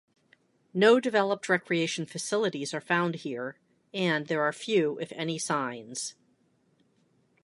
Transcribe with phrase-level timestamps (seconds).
[0.73, 3.59] No developed recreation facilities are found here,
[3.93, 6.15] and there are few, if any, signs.